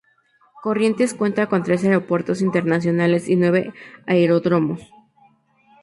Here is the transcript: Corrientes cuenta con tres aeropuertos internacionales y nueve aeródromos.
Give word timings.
Corrientes 0.63 1.13
cuenta 1.13 1.45
con 1.45 1.61
tres 1.61 1.83
aeropuertos 1.85 2.41
internacionales 2.41 3.29
y 3.29 3.35
nueve 3.35 3.71
aeródromos. 4.07 4.81